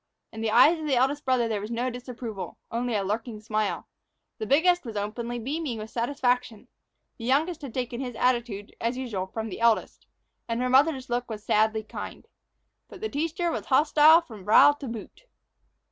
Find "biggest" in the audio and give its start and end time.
4.47-4.83